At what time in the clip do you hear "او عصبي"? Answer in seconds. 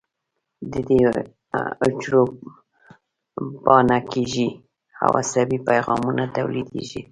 5.03-5.57